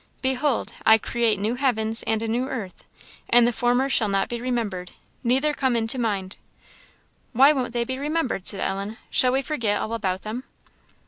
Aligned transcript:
"'Behold, 0.23 0.73
I 0.83 0.97
create 0.97 1.37
new 1.37 1.53
heavens 1.53 2.01
and 2.07 2.23
a 2.23 2.27
new 2.27 2.47
earth, 2.49 2.87
and 3.29 3.45
the 3.45 3.53
former 3.53 3.87
shall 3.87 4.07
not 4.07 4.29
be 4.29 4.41
remembered, 4.41 4.93
neither 5.23 5.53
come 5.53 5.75
into 5.75 5.99
mind.'" 5.99 6.37
"Why 7.33 7.53
won't 7.53 7.71
they 7.73 7.83
be 7.83 7.99
remembered?" 7.99 8.47
said 8.47 8.61
Ellen 8.61 8.97
"shall 9.11 9.31
we 9.33 9.43
forget 9.43 9.79
all 9.79 9.93
about 9.93 10.23
them?" 10.23 10.43